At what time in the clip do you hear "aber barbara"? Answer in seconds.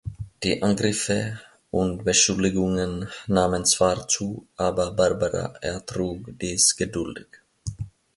4.57-5.53